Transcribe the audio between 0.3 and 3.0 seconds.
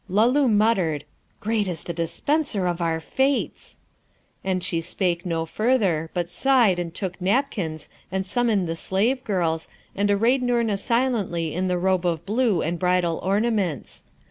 muttered, 'Great is the Dispenser of our